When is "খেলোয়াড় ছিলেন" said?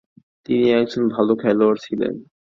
1.41-2.13